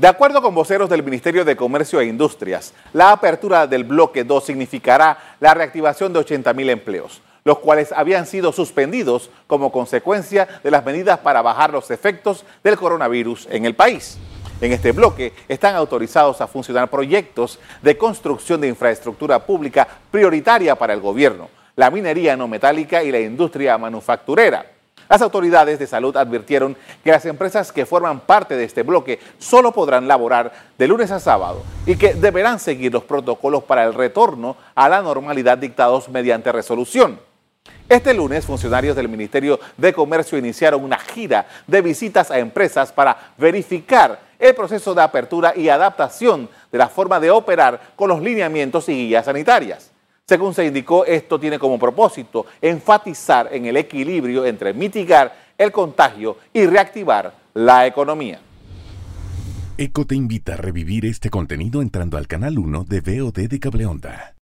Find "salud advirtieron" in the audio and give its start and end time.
25.86-26.76